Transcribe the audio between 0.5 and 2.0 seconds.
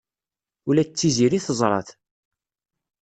Ula d Tiziri teẓra-t.